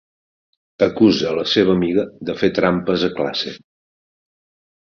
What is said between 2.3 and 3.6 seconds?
de fer trampes a classe.